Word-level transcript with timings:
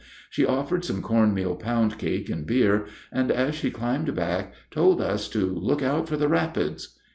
She 0.31 0.47
offered 0.47 0.83
some 0.83 1.03
corn 1.03 1.31
meal 1.31 1.55
pound 1.55 1.99
cake 1.99 2.27
and 2.27 2.43
beer, 2.43 2.87
and 3.11 3.29
as 3.31 3.53
she 3.53 3.69
climbed 3.69 4.15
back 4.15 4.51
told 4.71 4.99
us 4.99 5.29
to 5.29 5.45
"look 5.45 5.83
out 5.83 6.07
for 6.09 6.17
the 6.17 6.27
rapids." 6.27 6.97